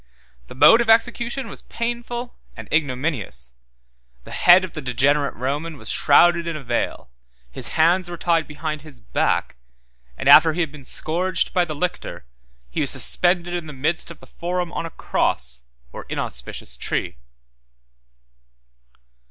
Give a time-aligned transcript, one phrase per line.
[0.47, 3.53] The mode of execution was painful and ignominious:
[4.23, 7.11] the head of the degenerate Roman was shrouded in a veil,
[7.51, 9.57] his hands were tied behind his back,
[10.17, 12.25] and after he had been scourged by the lictor,
[12.71, 17.19] he was suspended in the midst of the forum on a cross, or inauspicious tree.